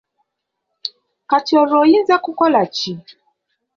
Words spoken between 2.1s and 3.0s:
kukola ki?